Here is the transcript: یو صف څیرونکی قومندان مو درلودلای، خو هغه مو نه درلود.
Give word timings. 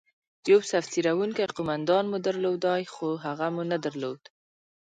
یو 0.51 0.59
صف 0.71 0.83
څیرونکی 0.93 1.45
قومندان 1.55 2.03
مو 2.11 2.17
درلودلای، 2.25 2.83
خو 2.93 3.07
هغه 3.25 3.47
مو 3.55 3.63
نه 3.71 3.77
درلود. 3.85 4.21